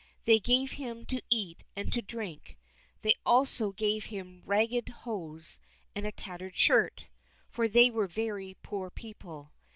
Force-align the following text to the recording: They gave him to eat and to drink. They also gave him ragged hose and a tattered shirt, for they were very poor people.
They 0.25 0.39
gave 0.39 0.71
him 0.71 1.05
to 1.05 1.21
eat 1.29 1.63
and 1.75 1.93
to 1.93 2.01
drink. 2.01 2.57
They 3.03 3.13
also 3.23 3.71
gave 3.71 4.05
him 4.05 4.41
ragged 4.47 4.89
hose 4.89 5.59
and 5.95 6.07
a 6.07 6.11
tattered 6.11 6.57
shirt, 6.57 7.05
for 7.51 7.67
they 7.67 7.91
were 7.91 8.07
very 8.07 8.57
poor 8.63 8.89
people. 8.89 9.51